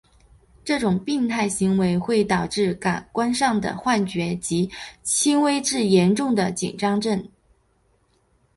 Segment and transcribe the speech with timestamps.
[0.65, 4.67] 这种病态行为会导致感官上的幻觉及
[5.03, 7.23] 轻微至严重的紧张症。